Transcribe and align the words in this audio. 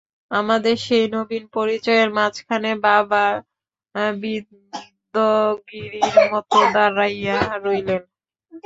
আমাদের 0.31 0.75
সেই 0.85 1.05
নবীন 1.15 1.43
পরিচয়ের 1.55 2.09
মাঝখানে 2.13 2.71
বাবা 2.85 3.23
বিন্ধ্যগিরির 4.15 5.95
মতো 6.31 6.57
দাঁড়াইলেন। 6.73 8.01